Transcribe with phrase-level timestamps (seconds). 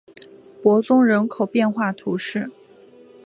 [0.63, 2.49] 伯宗人口变化图示